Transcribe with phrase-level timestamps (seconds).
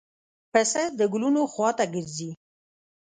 [0.51, 2.31] پسه د ګلونو خوا ته ګرځي.